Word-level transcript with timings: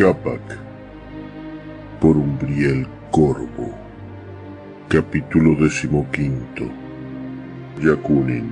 Capac 0.00 0.40
por 2.00 2.16
Umbriel 2.16 2.86
Corvo 3.10 3.70
Capítulo 4.88 5.54
decimoquinto 5.62 6.64
Yakunin 7.82 8.48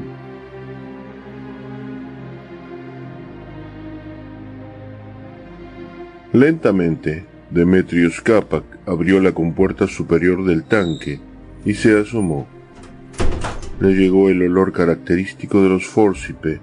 Lentamente, 6.34 7.24
Demetrius 7.51 8.21
Capac 8.21 8.65
abrió 8.85 9.19
la 9.19 9.33
compuerta 9.33 9.87
superior 9.87 10.45
del 10.45 10.65
tanque 10.65 11.19
y 11.65 11.73
se 11.73 11.99
asomó. 11.99 12.46
Le 13.80 13.95
llegó 13.95 14.29
el 14.29 14.43
olor 14.43 14.74
característico 14.74 15.62
de 15.62 15.71
los 15.71 15.87
Forcipe, 15.87 16.60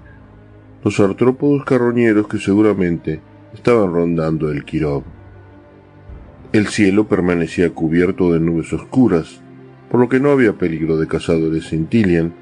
los 0.84 1.00
artrópodos 1.00 1.64
carroñeros 1.64 2.28
que 2.28 2.38
seguramente 2.38 3.20
estaban 3.56 3.92
rondando 3.92 4.50
el 4.50 4.64
Kirov. 4.64 5.02
El 6.52 6.68
cielo 6.68 7.08
permanecía 7.08 7.70
cubierto 7.70 8.32
de 8.32 8.40
nubes 8.40 8.72
oscuras, 8.72 9.42
por 9.90 10.00
lo 10.00 10.08
que 10.08 10.20
no 10.20 10.30
había 10.30 10.52
peligro 10.52 10.96
de 10.96 11.08
cazadores 11.08 11.70
Cintilian, 11.70 12.32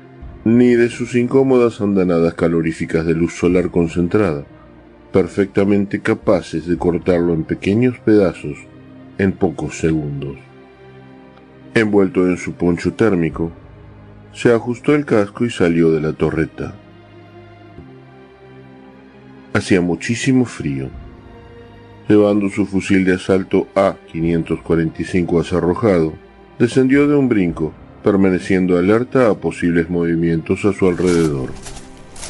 ni 0.45 0.75
de 0.75 0.91
sus 0.91 1.15
incómodas 1.15 1.81
andanadas 1.81 2.35
caloríficas 2.35 3.07
de 3.07 3.15
luz 3.15 3.33
solar 3.33 3.71
concentrada 3.71 4.45
perfectamente 5.15 6.01
capaces 6.01 6.67
de 6.67 6.77
cortarlo 6.77 7.35
en 7.35 7.45
pequeños 7.45 7.97
pedazos 8.01 8.59
en 9.17 9.31
pocos 9.31 9.79
segundos. 9.79 10.37
Envuelto 11.73 12.27
en 12.27 12.37
su 12.37 12.55
poncho 12.55 12.95
térmico, 12.95 13.53
se 14.33 14.53
ajustó 14.53 14.93
el 14.93 15.05
casco 15.05 15.45
y 15.45 15.51
salió 15.51 15.93
de 15.93 16.01
la 16.01 16.15
torreta. 16.15 16.75
Hacía 19.53 19.81
muchísimo 19.81 20.47
frío. 20.47 20.89
Llevando 22.09 22.51
su 22.51 22.67
fusil 22.67 23.05
de 23.05 23.15
asalto 23.15 23.67
A-545 23.75 25.41
asarrojado, 25.41 26.13
descendió 26.59 27.09
de 27.09 27.15
un 27.15 27.31
brinco, 27.31 27.73
permaneciendo 28.03 28.77
alerta 28.77 29.31
a 29.31 29.35
posibles 29.35 29.89
movimientos 29.89 30.67
a 30.67 30.75
su 30.75 30.87
alrededor. 30.87 31.51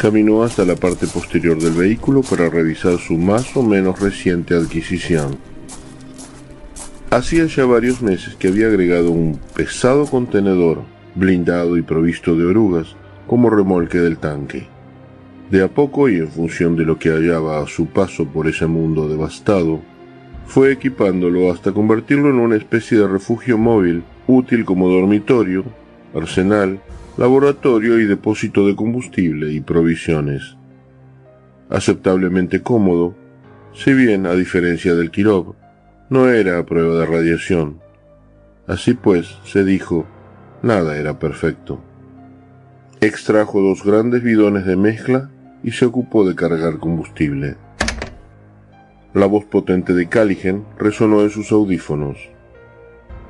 Caminó 0.00 0.44
hasta 0.44 0.64
la 0.64 0.76
parte 0.76 1.08
posterior 1.08 1.58
del 1.60 1.72
vehículo 1.72 2.22
para 2.22 2.48
revisar 2.48 2.98
su 2.98 3.14
más 3.14 3.56
o 3.56 3.62
menos 3.64 4.00
reciente 4.00 4.54
adquisición. 4.54 5.38
Hacía 7.10 7.46
ya 7.46 7.64
varios 7.64 8.00
meses 8.00 8.36
que 8.36 8.48
había 8.48 8.68
agregado 8.68 9.10
un 9.10 9.40
pesado 9.56 10.06
contenedor, 10.06 10.82
blindado 11.16 11.76
y 11.76 11.82
provisto 11.82 12.36
de 12.36 12.44
orugas, 12.44 12.94
como 13.26 13.50
remolque 13.50 13.98
del 13.98 14.18
tanque. 14.18 14.68
De 15.50 15.62
a 15.62 15.68
poco 15.68 16.08
y 16.08 16.16
en 16.16 16.28
función 16.28 16.76
de 16.76 16.84
lo 16.84 16.98
que 16.98 17.10
hallaba 17.10 17.60
a 17.60 17.66
su 17.66 17.86
paso 17.86 18.26
por 18.26 18.48
ese 18.48 18.66
mundo 18.66 19.08
devastado, 19.08 19.80
fue 20.46 20.72
equipándolo 20.72 21.50
hasta 21.50 21.72
convertirlo 21.72 22.30
en 22.30 22.36
una 22.36 22.56
especie 22.56 22.98
de 22.98 23.08
refugio 23.08 23.58
móvil, 23.58 24.04
útil 24.26 24.64
como 24.64 24.88
dormitorio, 24.88 25.64
arsenal 26.14 26.80
laboratorio 27.16 28.00
y 28.00 28.06
depósito 28.06 28.66
de 28.66 28.74
combustible 28.74 29.52
y 29.52 29.60
provisiones. 29.60 30.56
Aceptablemente 31.70 32.62
cómodo, 32.62 33.14
si 33.72 33.92
bien, 33.92 34.26
a 34.26 34.34
diferencia 34.34 34.94
del 34.94 35.10
Kirov, 35.10 35.54
no 36.10 36.28
era 36.28 36.58
a 36.58 36.66
prueba 36.66 36.98
de 36.98 37.06
radiación. 37.06 37.80
Así 38.66 38.94
pues, 38.94 39.38
se 39.44 39.64
dijo, 39.64 40.06
nada 40.62 40.96
era 40.96 41.18
perfecto. 41.18 41.80
Extrajo 43.00 43.60
dos 43.60 43.84
grandes 43.84 44.22
bidones 44.22 44.66
de 44.66 44.76
mezcla 44.76 45.30
y 45.64 45.72
se 45.72 45.86
ocupó 45.86 46.28
de 46.28 46.36
cargar 46.36 46.78
combustible. 46.78 47.56
La 49.14 49.26
voz 49.26 49.44
potente 49.44 49.94
de 49.94 50.08
Caligen 50.08 50.64
resonó 50.78 51.22
en 51.22 51.30
sus 51.30 51.50
audífonos. 51.50 52.18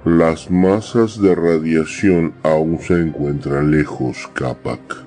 Las 0.05 0.51
masas 0.51 1.21
de 1.23 1.35
radiación 1.35 2.35
aún 2.43 2.79
se 2.81 3.01
encuentran 3.01 3.71
lejos, 3.71 4.29
Capac. 4.35 5.05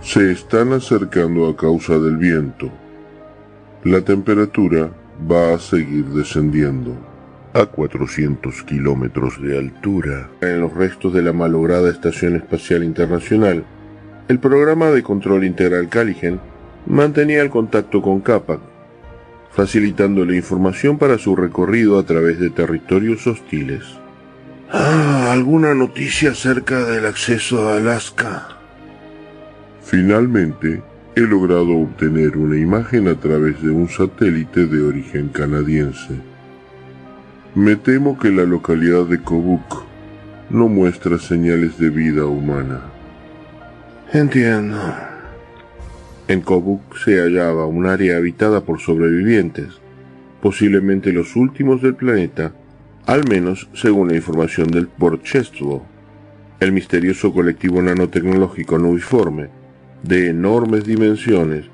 Se 0.00 0.32
están 0.32 0.72
acercando 0.72 1.48
a 1.48 1.56
causa 1.56 1.98
del 1.98 2.16
viento. 2.16 2.70
La 3.84 4.00
temperatura 4.00 4.90
va 5.30 5.54
a 5.54 5.58
seguir 5.58 6.06
descendiendo. 6.06 6.96
A 7.54 7.66
400 7.66 8.62
kilómetros 8.62 9.40
de 9.42 9.58
altura, 9.58 10.30
en 10.40 10.60
los 10.60 10.72
restos 10.72 11.12
de 11.12 11.22
la 11.22 11.32
malograda 11.32 11.90
Estación 11.90 12.34
Espacial 12.34 12.82
Internacional, 12.82 13.64
el 14.32 14.38
programa 14.38 14.86
de 14.86 15.02
control 15.02 15.44
integral 15.44 15.90
Caligen 15.90 16.40
mantenía 16.86 17.42
el 17.42 17.50
contacto 17.50 18.00
con 18.00 18.22
Capac 18.22 18.60
facilitándole 19.50 20.34
información 20.36 20.96
para 20.96 21.18
su 21.18 21.36
recorrido 21.36 21.98
a 21.98 22.06
través 22.06 22.40
de 22.40 22.48
territorios 22.48 23.26
hostiles. 23.26 23.84
Ah, 24.70 25.32
¿alguna 25.32 25.74
noticia 25.74 26.30
acerca 26.30 26.82
del 26.86 27.04
acceso 27.04 27.68
a 27.68 27.76
Alaska? 27.76 28.48
Finalmente, 29.82 30.82
he 31.14 31.20
logrado 31.20 31.76
obtener 31.76 32.38
una 32.38 32.56
imagen 32.56 33.08
a 33.08 33.20
través 33.20 33.60
de 33.60 33.68
un 33.68 33.90
satélite 33.90 34.64
de 34.66 34.82
origen 34.82 35.28
canadiense. 35.28 36.14
Me 37.54 37.76
temo 37.76 38.18
que 38.18 38.30
la 38.30 38.44
localidad 38.44 39.04
de 39.04 39.20
Kobuk 39.20 39.84
no 40.48 40.68
muestra 40.68 41.18
señales 41.18 41.76
de 41.76 41.90
vida 41.90 42.24
humana. 42.24 42.91
Entiendo. 44.12 44.76
En 46.28 46.42
Kobuk 46.42 46.98
se 46.98 47.18
hallaba 47.22 47.64
un 47.64 47.86
área 47.86 48.18
habitada 48.18 48.62
por 48.62 48.78
sobrevivientes, 48.78 49.80
posiblemente 50.42 51.14
los 51.14 51.34
últimos 51.34 51.80
del 51.80 51.94
planeta, 51.94 52.52
al 53.06 53.26
menos 53.26 53.70
según 53.72 54.08
la 54.08 54.16
información 54.16 54.68
del 54.68 54.86
Port 54.86 55.22
Chestlow, 55.22 55.82
el 56.60 56.72
misterioso 56.72 57.32
colectivo 57.32 57.80
nanotecnológico 57.80 58.76
nubiforme, 58.76 59.48
de 60.02 60.28
enormes 60.28 60.84
dimensiones, 60.84 61.64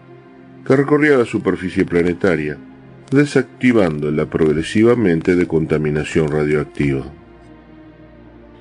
que 0.64 0.76
recorría 0.76 1.18
la 1.18 1.24
superficie 1.24 1.84
planetaria, 1.84 2.56
desactivándola 3.10 4.26
progresivamente 4.26 5.34
de 5.34 5.48
contaminación 5.48 6.30
radioactiva. 6.30 7.04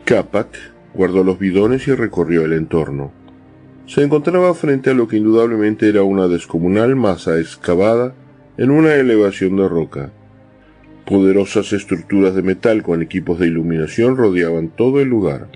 Capac 0.03 0.57
guardó 0.95 1.23
los 1.23 1.38
bidones 1.38 1.88
y 1.88 1.94
recorrió 1.94 2.44
el 2.44 2.53
entorno 2.53 3.26
se 3.88 4.03
encontraba 4.03 4.53
frente 4.53 4.90
a 4.90 4.94
lo 4.94 5.08
que 5.08 5.18
indudablemente 5.18 5.88
era 5.88 6.03
una 6.03 6.28
descomunal 6.28 6.96
masa 6.98 7.40
excavada 7.40 8.14
en 8.58 8.70
una 8.70 8.94
elevación 8.96 9.56
de 9.56 9.70
roca. 9.70 10.12
Poderosas 11.06 11.72
estructuras 11.72 12.36
de 12.36 12.42
metal 12.42 12.84
con 12.84 13.02
equipos 13.02 13.40
de 13.40 13.48
iluminación 13.48 14.18
rodeaban 14.18 14.68
todo 14.68 15.00
el 15.00 15.08
lugar. 15.08 15.48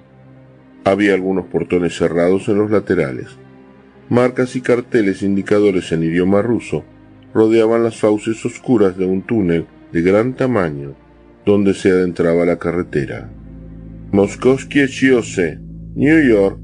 Había 0.86 1.14
algunos 1.14 1.48
portones 1.48 1.98
cerrados 1.98 2.48
en 2.48 2.58
los 2.58 2.72
laterales. 2.72 3.28
Marcas 4.10 4.56
y 4.56 4.62
carteles 4.62 5.24
indicadores 5.24 5.92
en 5.92 6.04
idioma 6.04 6.42
ruso 6.42 6.86
rodeaban 7.34 7.84
las 7.84 7.98
fauces 7.98 8.46
oscuras 8.46 8.98
de 8.98 9.06
un 9.06 9.24
túnel 9.24 9.66
de 9.92 10.02
gran 10.02 10.36
tamaño 10.36 10.96
donde 11.46 11.74
se 11.74 11.92
adentraba 11.92 12.46
la 12.46 12.58
carretera. 12.58 13.30
Moskovskie 14.12 14.88
New 15.96 16.30
York 16.30 16.60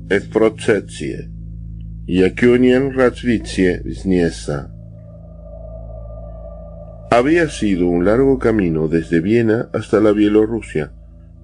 Había 7.12 7.50
sido 7.50 7.88
un 7.88 8.06
largo 8.06 8.40
camino 8.40 8.88
desde 8.88 9.20
Viena 9.20 9.70
hasta 9.74 10.00
la 10.00 10.14
Bielorrusia, 10.14 10.94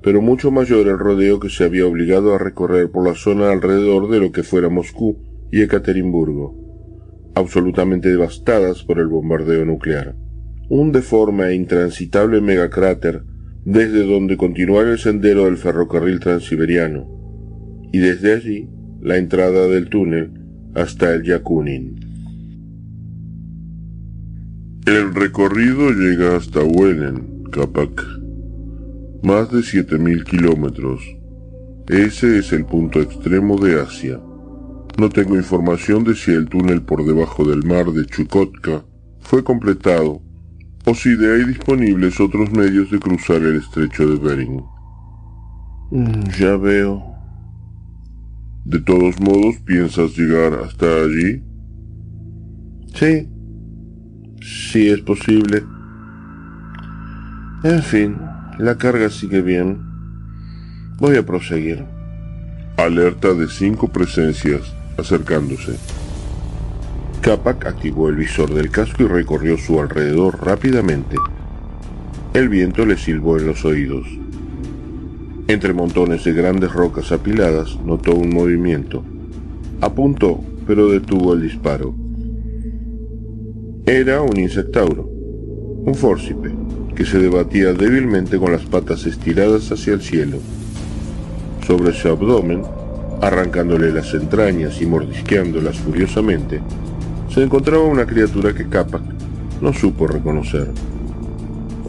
pero 0.02 0.22
mucho 0.22 0.52
mayor 0.52 0.88
el 0.88 0.98
rodeo 0.98 1.42
que 1.42 1.50
se 1.50 1.66
había 1.66 1.86
obligado 1.86 2.34
a 2.34 2.38
recorrer 2.38 2.90
por 2.92 3.06
la 3.06 3.14
zona 3.14 3.52
alrededor 3.52 4.10
de 4.10 4.22
lo 4.22 4.32
que 4.32 4.44
fuera 4.44 4.70
Moscú 4.70 5.18
y 5.52 5.64
Ekaterimburgo, 5.64 6.56
absolutamente 7.36 8.08
devastadas 8.08 8.84
por 8.84 9.00
el 9.00 9.08
bombardeo 9.08 9.66
nuclear. 9.66 10.16
Un 10.70 10.94
deforme 10.94 11.48
e 11.48 11.56
intransitable 11.56 12.40
megacráter 12.40 13.24
desde 13.66 14.06
donde 14.06 14.38
continuar 14.38 14.88
el 14.88 14.98
sendero 14.98 15.44
del 15.44 15.58
ferrocarril 15.58 16.22
transiberiano, 16.22 17.06
y 17.92 17.98
desde 17.98 18.34
allí 18.34 18.70
la 19.02 19.18
entrada 19.18 19.68
del 19.68 19.90
túnel 19.90 20.43
hasta 20.76 21.14
el 21.14 21.24
Yakunin. 21.24 22.14
El 24.86 25.14
recorrido 25.14 25.92
llega 25.92 26.36
hasta 26.36 26.62
Wenen, 26.64 27.44
Kapak. 27.52 28.02
Más 29.24 29.50
de 29.52 29.60
7.000 29.60 30.26
kilómetros. 30.26 31.02
Ese 31.88 32.40
es 32.40 32.52
el 32.52 32.66
punto 32.66 33.02
extremo 33.02 33.58
de 33.58 33.80
Asia. 33.80 34.20
No 34.98 35.10
tengo 35.10 35.36
información 35.36 36.04
de 36.04 36.16
si 36.16 36.32
el 36.32 36.50
túnel 36.50 36.82
por 36.82 37.06
debajo 37.06 37.46
del 37.46 37.64
mar 37.64 37.92
de 37.92 38.06
Chukotka 38.06 38.84
fue 39.22 39.44
completado 39.44 40.22
o 40.86 40.94
si 40.94 41.16
de 41.16 41.34
ahí 41.34 41.46
disponibles 41.46 42.20
otros 42.20 42.52
medios 42.52 42.92
de 42.92 43.00
cruzar 43.00 43.38
el 43.38 43.56
estrecho 43.58 44.08
de 44.08 44.18
Bering. 44.18 44.64
Mm, 45.92 46.30
ya 46.38 46.58
veo, 46.58 47.13
¿De 48.66 48.80
todos 48.80 49.20
modos 49.20 49.58
piensas 49.66 50.18
llegar 50.18 50.54
hasta 50.54 50.86
allí? 50.86 51.44
Sí, 52.96 53.30
sí 54.42 54.88
es 54.88 55.02
posible. 55.02 55.64
En 57.64 57.84
fin, 57.84 58.18
la 58.60 58.78
carga 58.78 59.10
sigue 59.10 59.42
bien. 59.42 59.82
Voy 60.98 61.18
a 61.18 61.26
proseguir. 61.26 61.84
Alerta 62.78 63.34
de 63.34 63.48
cinco 63.48 63.90
presencias 63.90 64.74
acercándose. 64.98 65.78
Capac 67.22 67.66
activó 67.66 68.08
el 68.08 68.16
visor 68.16 68.54
del 68.54 68.70
casco 68.70 69.04
y 69.04 69.08
recorrió 69.08 69.58
su 69.58 69.80
alrededor 69.80 70.46
rápidamente. 70.46 71.18
El 72.34 72.48
viento 72.48 72.86
le 72.86 72.98
silbó 72.98 73.38
en 73.38 73.48
los 73.48 73.66
oídos. 73.66 74.08
Entre 75.54 75.72
montones 75.72 76.24
de 76.24 76.34
grandes 76.34 76.74
rocas 76.74 77.12
apiladas 77.12 77.78
notó 77.86 78.16
un 78.16 78.32
movimiento. 78.32 79.04
Apuntó, 79.82 80.44
pero 80.66 80.90
detuvo 80.90 81.36
el 81.36 81.44
disparo. 81.44 81.94
Era 83.86 84.24
un 84.24 84.40
insectauro, 84.40 85.04
un 85.06 85.94
fórcipe, 85.94 86.52
que 86.96 87.06
se 87.06 87.20
debatía 87.20 87.72
débilmente 87.72 88.40
con 88.40 88.52
las 88.52 88.64
patas 88.64 89.06
estiradas 89.06 89.72
hacia 89.72 89.94
el 89.94 90.02
cielo. 90.02 90.40
Sobre 91.68 91.94
su 91.94 92.08
abdomen, 92.08 92.64
arrancándole 93.22 93.94
las 93.94 94.12
entrañas 94.16 94.82
y 94.82 94.88
mordisqueándolas 94.88 95.78
furiosamente, 95.78 96.62
se 97.32 97.44
encontraba 97.44 97.84
una 97.84 98.08
criatura 98.08 98.56
que 98.56 98.68
Capac 98.68 99.04
no 99.62 99.72
supo 99.72 100.08
reconocer. 100.08 100.72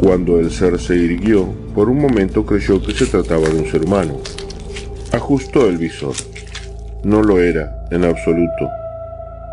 Cuando 0.04 0.38
el 0.38 0.50
ser 0.50 0.78
se 0.78 0.94
irguió, 0.96 1.46
por 1.74 1.88
un 1.88 1.98
momento 1.98 2.44
creyó 2.44 2.82
que 2.82 2.92
se 2.92 3.06
trataba 3.06 3.48
de 3.48 3.58
un 3.58 3.66
ser 3.66 3.86
humano. 3.86 4.18
Ajustó 5.12 5.66
el 5.66 5.78
visor. 5.78 6.12
No 7.04 7.22
lo 7.22 7.40
era, 7.40 7.86
en 7.90 8.04
absoluto. 8.04 8.68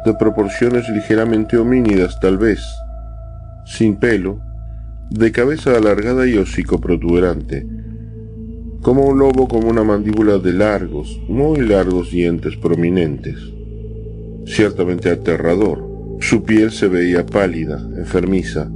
De 0.06 0.14
proporciones 0.14 0.90
ligeramente 0.90 1.56
homínidas 1.56 2.20
tal 2.20 2.38
vez. 2.38 2.60
Sin 3.66 3.96
pelo, 3.96 4.42
de 5.10 5.32
cabeza 5.32 5.78
alargada 5.78 6.28
y 6.28 6.38
hocico 6.38 6.82
protuberante. 6.82 7.66
Como 8.82 9.06
un 9.06 9.20
lobo 9.20 9.48
con 9.48 9.64
una 9.64 9.86
mandíbula 9.86 10.38
de 10.38 10.52
largos, 10.52 11.18
muy 11.30 11.62
largos 11.62 12.12
dientes 12.12 12.58
prominentes 12.58 13.38
ciertamente 14.46 15.10
aterrador. 15.10 16.18
Su 16.20 16.44
piel 16.44 16.72
se 16.72 16.90
veía 16.90 17.26
pálida, 17.26 17.80
enfermiza. 17.96 18.70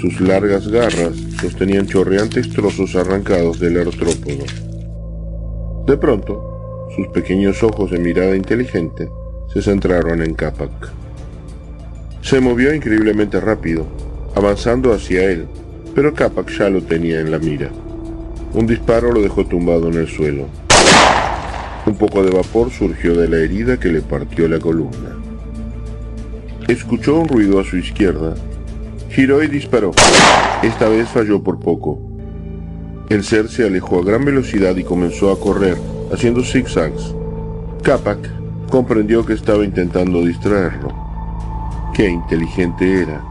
Sus 0.00 0.20
largas 0.20 0.68
garras 0.68 1.16
sostenían 1.40 1.86
chorreantes 1.86 2.50
trozos 2.50 2.94
arrancados 2.96 3.58
del 3.58 3.78
artrópodo. 3.78 4.44
De 5.86 5.96
pronto, 5.96 6.88
sus 6.94 7.08
pequeños 7.08 7.62
ojos 7.62 7.90
de 7.90 7.98
mirada 7.98 8.36
inteligente 8.36 9.08
se 9.52 9.62
centraron 9.62 10.22
en 10.22 10.34
Capac. 10.34 10.70
Se 12.20 12.40
movió 12.40 12.74
increíblemente 12.74 13.40
rápido, 13.40 13.86
avanzando 14.34 14.92
hacia 14.92 15.24
él, 15.24 15.46
pero 15.94 16.12
Capac 16.12 16.50
ya 16.50 16.68
lo 16.68 16.82
tenía 16.82 17.20
en 17.20 17.30
la 17.30 17.38
mira. 17.38 17.70
Un 18.52 18.66
disparo 18.66 19.12
lo 19.12 19.22
dejó 19.22 19.46
tumbado 19.46 19.88
en 19.88 19.94
el 19.94 20.08
suelo. 20.08 20.46
Un 21.86 21.96
poco 21.96 22.22
de 22.22 22.32
vapor 22.32 22.70
surgió 22.70 23.14
de 23.14 23.28
la 23.28 23.38
herida 23.38 23.78
que 23.78 23.88
le 23.88 24.02
partió 24.02 24.46
la 24.46 24.58
columna. 24.58 25.16
Escuchó 26.68 27.20
un 27.20 27.28
ruido 27.28 27.60
a 27.60 27.64
su 27.64 27.76
izquierda. 27.76 28.34
Giró 29.10 29.42
y 29.42 29.48
disparó. 29.48 29.92
Esta 30.62 30.88
vez 30.88 31.08
falló 31.08 31.42
por 31.42 31.58
poco. 31.58 31.98
El 33.08 33.22
ser 33.24 33.48
se 33.48 33.64
alejó 33.64 34.00
a 34.00 34.04
gran 34.04 34.24
velocidad 34.24 34.76
y 34.76 34.84
comenzó 34.84 35.30
a 35.30 35.38
correr, 35.38 35.78
haciendo 36.12 36.42
zigzags. 36.42 37.14
Capac 37.82 38.18
comprendió 38.68 39.24
que 39.24 39.34
estaba 39.34 39.64
intentando 39.64 40.24
distraerlo. 40.24 40.92
Qué 41.94 42.08
inteligente 42.08 43.02
era. 43.02 43.22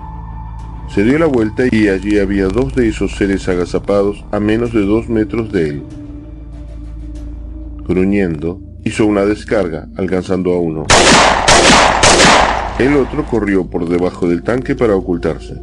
Se 0.94 1.04
dio 1.04 1.20
la 1.20 1.26
vuelta 1.26 1.64
y 1.70 1.90
allí 1.90 2.20
había 2.20 2.48
dos 2.48 2.74
de 2.74 2.88
esos 2.88 3.16
seres 3.18 3.50
agazapados 3.50 4.24
a 4.32 4.40
menos 4.40 4.72
de 4.72 4.86
dos 4.86 5.10
metros 5.10 5.52
de 5.52 5.70
él. 5.70 5.84
Gruñendo, 7.88 8.62
hizo 8.86 9.06
una 9.06 9.26
descarga, 9.26 9.90
alcanzando 9.98 10.54
a 10.54 10.60
uno. 10.60 10.86
El 12.78 12.98
otro 12.98 13.26
corrió 13.26 13.66
por 13.66 13.88
debajo 13.88 14.28
del 14.28 14.44
tanque 14.44 14.76
para 14.76 14.96
ocultarse. 14.96 15.56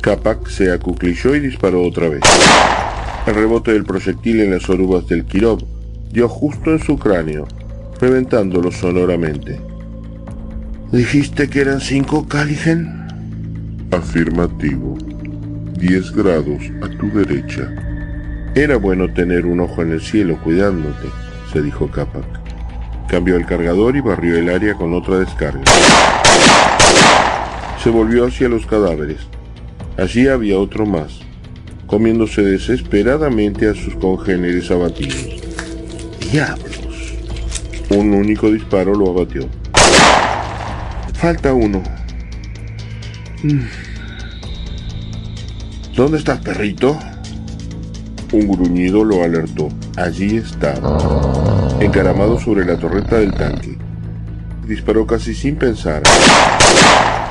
Capac 0.00 0.46
se 0.46 0.70
acuclilló 0.70 1.34
y 1.34 1.40
disparó 1.40 1.82
otra 1.82 2.08
vez. 2.08 2.20
El 3.26 3.34
rebote 3.34 3.72
del 3.72 3.84
proyectil 3.84 4.40
en 4.40 4.52
las 4.52 4.70
orubas 4.70 5.08
del 5.08 5.24
Kirov 5.24 5.64
dio 6.12 6.28
justo 6.28 6.70
en 6.70 6.78
su 6.78 6.96
cráneo, 6.96 7.48
reventándolo 8.00 8.70
sonoramente. 8.70 9.58
¿Dijiste 10.92 11.48
que 11.48 11.62
eran 11.62 11.80
cinco, 11.80 12.28
Caligen? 12.28 12.86
Afirmativo. 13.90 14.96
Diez 15.76 16.12
grados 16.12 16.62
a 16.82 16.88
tu 16.98 17.10
derecha. 17.10 17.68
Era 18.54 18.76
bueno 18.76 19.12
tener 19.12 19.44
un 19.44 19.58
ojo 19.58 19.82
en 19.82 19.90
el 19.90 20.00
cielo 20.00 20.38
cuidándote, 20.44 21.08
se 21.52 21.62
dijo 21.62 21.90
Capac. 21.90 22.45
Cambió 23.08 23.36
el 23.36 23.46
cargador 23.46 23.96
y 23.96 24.00
barrió 24.00 24.36
el 24.36 24.48
área 24.48 24.74
con 24.74 24.92
otra 24.94 25.18
descarga. 25.18 25.62
Se 27.82 27.90
volvió 27.90 28.26
hacia 28.26 28.48
los 28.48 28.66
cadáveres. 28.66 29.18
Allí 29.96 30.28
había 30.28 30.58
otro 30.58 30.84
más, 30.86 31.20
comiéndose 31.86 32.42
desesperadamente 32.42 33.68
a 33.68 33.74
sus 33.74 33.94
congéneres 33.94 34.70
abatidos. 34.70 35.42
¡Diablos! 36.30 37.14
Un 37.90 38.12
único 38.12 38.50
disparo 38.50 38.94
lo 38.94 39.10
abatió. 39.10 39.48
Falta 41.14 41.54
uno. 41.54 41.82
Mm. 43.42 43.60
¿Dónde 45.94 46.18
estás, 46.18 46.40
perrito? 46.40 46.98
Un 48.32 48.48
gruñido 48.48 49.02
lo 49.02 49.22
alertó. 49.22 49.68
Allí 49.96 50.36
estaba, 50.36 50.98
encaramado 51.80 52.40
sobre 52.40 52.64
la 52.64 52.78
torreta 52.78 53.18
del 53.18 53.34
tanque. 53.34 53.76
Disparó 54.66 55.06
casi 55.06 55.34
sin 55.34 55.56
pensar. 55.56 56.02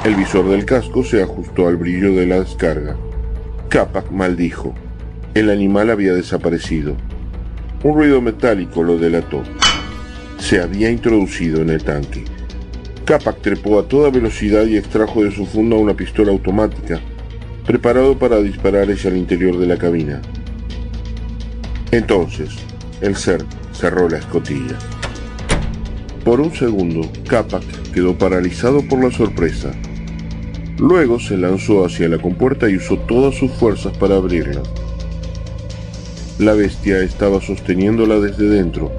El 0.04 0.16
visor 0.16 0.48
del 0.48 0.66
casco 0.66 1.04
se 1.04 1.24
ajustó 1.24 1.68
al 1.68 1.78
brillo 1.78 2.14
de 2.14 2.28
la 2.28 2.40
descarga. 2.40 2.96
Capac 3.70 4.12
maldijo. 4.12 4.76
El 5.34 5.50
animal 5.50 5.90
había 5.90 6.14
desaparecido. 6.14 6.96
Un 7.84 7.96
ruido 7.96 8.22
metálico 8.22 8.84
lo 8.84 8.98
delató. 8.98 9.42
Se 10.38 10.62
había 10.62 10.92
introducido 10.92 11.62
en 11.62 11.72
el 11.72 11.84
tanque. 11.84 12.24
Capac 13.04 13.42
trepó 13.42 13.80
a 13.80 13.88
toda 13.88 14.12
velocidad 14.12 14.66
y 14.66 14.78
extrajo 14.78 15.24
de 15.24 15.32
su 15.32 15.46
funda 15.46 15.76
una 15.76 15.96
pistola 15.96 16.32
automática, 16.32 17.00
preparado 17.66 18.18
para 18.18 18.40
disparar 18.40 18.90
hacia 18.92 19.10
el 19.10 19.18
interior 19.18 19.58
de 19.58 19.68
la 19.68 19.78
cabina. 19.78 20.22
Entonces, 21.92 22.50
el 23.02 23.16
ser 23.16 23.44
cerró 23.76 24.10
la 24.10 24.18
escotilla. 24.18 24.78
Por 26.24 26.42
un 26.42 26.54
segundo, 26.56 27.08
Capac 27.28 27.64
quedó 27.94 28.18
paralizado 28.18 28.82
por 28.88 29.04
la 29.04 29.12
sorpresa. 29.12 29.72
Luego 30.80 31.20
se 31.20 31.38
lanzó 31.38 31.86
hacia 31.86 32.10
la 32.10 32.18
compuerta 32.18 32.70
y 32.70 32.78
usó 32.78 32.98
todas 32.98 33.36
sus 33.36 33.52
fuerzas 33.52 33.96
para 33.98 34.16
abrirla. 34.16 34.64
La 36.40 36.54
bestia 36.54 37.00
estaba 37.00 37.40
sosteniéndola 37.40 38.20
desde 38.20 38.50
dentro, 38.50 38.92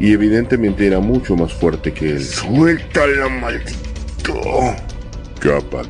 y 0.00 0.12
evidentemente 0.12 0.86
era 0.86 1.00
mucho 1.00 1.36
más 1.36 1.52
fuerte 1.52 1.92
que 1.92 2.10
él. 2.12 2.24
¡Suéltala, 2.24 3.28
maldito! 3.28 4.40
Capac. 5.40 5.88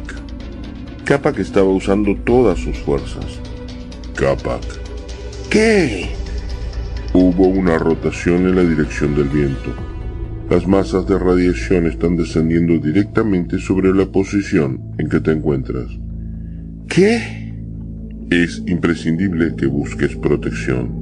Capac 1.04 1.38
estaba 1.38 1.68
usando 1.68 2.16
todas 2.25 2.59
sus 2.59 2.76
fuerzas. 2.78 3.26
Capac. 4.16 4.62
¿Qué? 5.49 6.24
Hubo 7.37 7.49
una 7.49 7.79
rotación 7.79 8.47
en 8.47 8.55
la 8.55 8.62
dirección 8.62 9.17
del 9.17 9.29
viento. 9.29 9.75
Las 10.49 10.69
masas 10.69 11.05
de 11.09 11.19
radiación 11.19 11.87
están 11.87 12.17
descendiendo 12.17 12.79
directamente 12.79 13.59
sobre 13.59 13.93
la 13.93 14.07
posición 14.07 14.81
en 14.99 15.09
que 15.09 15.19
te 15.19 15.33
encuentras. 15.33 15.88
¿Qué? 16.88 17.53
Es 18.31 18.62
imprescindible 18.69 19.57
que 19.57 19.67
busques 19.67 20.14
protección. 20.14 20.93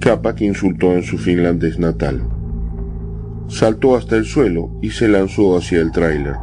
Capac 0.00 0.40
insultó 0.40 0.94
en 0.94 1.02
su 1.02 1.18
finlandés 1.18 1.78
natal. 1.78 2.26
Saltó 3.48 3.96
hasta 3.96 4.16
el 4.16 4.24
suelo 4.24 4.78
y 4.80 4.92
se 4.92 5.08
lanzó 5.08 5.58
hacia 5.58 5.82
el 5.82 5.92
tráiler. 5.92 6.36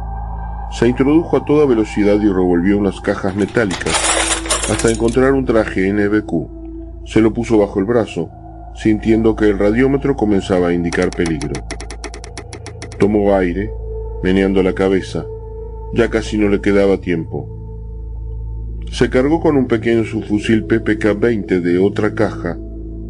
Se 0.70 0.86
introdujo 0.86 1.38
a 1.38 1.44
toda 1.44 1.66
velocidad 1.66 2.20
y 2.20 2.28
revolvió 2.28 2.78
unas 2.78 3.00
cajas 3.00 3.34
metálicas 3.34 3.96
hasta 4.70 4.92
encontrar 4.92 5.32
un 5.32 5.44
traje 5.44 5.92
NBQ 5.92 6.61
se 7.04 7.20
lo 7.20 7.32
puso 7.32 7.58
bajo 7.58 7.80
el 7.80 7.84
brazo, 7.84 8.30
sintiendo 8.74 9.36
que 9.36 9.46
el 9.46 9.58
radiómetro 9.58 10.16
comenzaba 10.16 10.68
a 10.68 10.72
indicar 10.72 11.10
peligro. 11.10 11.52
Tomó 12.98 13.34
aire, 13.34 13.70
meneando 14.22 14.62
la 14.62 14.74
cabeza. 14.74 15.26
Ya 15.94 16.08
casi 16.08 16.38
no 16.38 16.48
le 16.48 16.60
quedaba 16.60 16.98
tiempo. 16.98 17.48
Se 18.90 19.10
cargó 19.10 19.40
con 19.40 19.56
un 19.56 19.66
pequeño 19.66 20.04
subfusil 20.04 20.66
PPK-20 20.66 21.60
de 21.60 21.78
otra 21.78 22.14
caja 22.14 22.58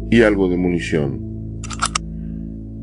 y 0.09 0.21
algo 0.21 0.49
de 0.49 0.57
munición. 0.57 1.61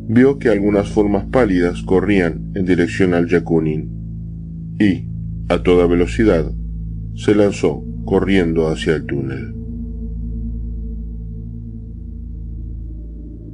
Vio 0.09 0.39
que 0.39 0.49
algunas 0.49 0.89
formas 0.89 1.27
pálidas 1.27 1.83
corrían 1.83 2.53
en 2.55 2.65
dirección 2.65 3.15
al 3.15 3.29
Yakunin 3.29 4.77
y, 4.79 5.09
a 5.49 5.63
toda 5.63 5.87
velocidad, 5.87 6.51
se 7.15 7.35
lanzó 7.35 7.85
corriendo 8.05 8.69
hacia 8.69 8.95
el 8.95 9.07
túnel. 9.07 9.60